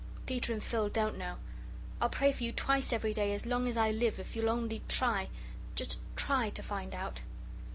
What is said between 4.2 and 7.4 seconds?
you'll only try just try to find out.